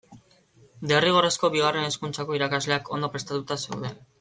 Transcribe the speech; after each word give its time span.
Derrigorrezko 0.91 1.51
Bigarren 1.57 1.87
Hezkuntzako 1.91 2.39
irakasleak 2.39 2.93
ondo 2.99 3.13
prestatuta 3.19 3.63
zeuden. 3.69 4.05